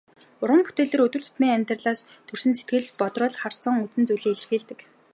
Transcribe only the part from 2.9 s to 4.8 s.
бодрол, харсан үзсэн зүйлсээ илэрхийлдэг.